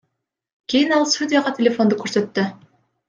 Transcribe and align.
Кийин 0.71 0.95
ал 0.97 1.05
судьяга 1.17 1.53
телефонду 1.59 2.01
көрсөттү. 2.01 2.47